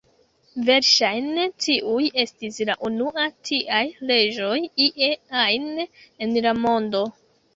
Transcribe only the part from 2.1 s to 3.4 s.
estis la unua